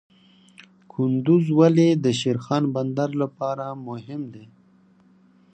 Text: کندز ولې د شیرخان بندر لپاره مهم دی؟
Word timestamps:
کندز 0.91 1.45
ولې 1.59 1.89
د 2.03 2.05
شیرخان 2.19 2.63
بندر 2.75 3.09
لپاره 3.21 3.65
مهم 3.87 4.21
دی؟ 4.33 4.45